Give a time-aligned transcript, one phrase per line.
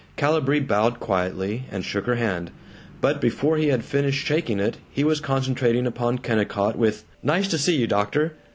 [0.17, 2.49] Calibree bowed quietly and shook her hand,
[3.01, 7.59] but before he had finished shaking it he was concentrating upon Kennicott with, "Nice to
[7.59, 8.33] see you, doctor.